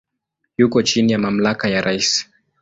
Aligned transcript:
Yuko 0.57 0.81
chini 0.81 1.11
ya 1.13 1.19
mamlaka 1.19 1.65
ya 1.73 1.81
rais. 1.81 2.09